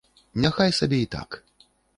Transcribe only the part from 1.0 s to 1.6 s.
і так.